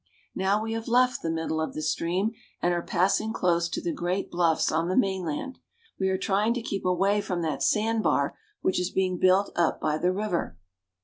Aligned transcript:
Now 0.33 0.59
we 0.63 0.73
have 0.73 0.87
left 0.87 1.21
the 1.21 1.29
middle 1.29 1.61
of 1.61 1.75
the 1.75 1.81
stream 1.83 2.31
and 2.59 2.73
are 2.73 2.81
pass 2.81 3.21
ing 3.21 3.33
close 3.33 3.69
to 3.69 3.79
the 3.79 3.93
great 3.93 4.31
bluffs 4.31 4.71
on 4.71 4.87
the 4.87 4.97
mainland. 4.97 5.59
We 5.99 6.09
are 6.09 6.17
try 6.17 6.47
ing 6.47 6.55
to 6.55 6.63
keep 6.63 6.85
away 6.85 7.21
from 7.21 7.43
that 7.43 7.61
sand 7.61 8.01
bar 8.01 8.35
which 8.61 8.79
is 8.79 8.89
being 8.89 9.19
built 9.19 9.51
up 9.55 9.79
by 9.79 9.99
the 9.99 10.11
river. 10.11 10.57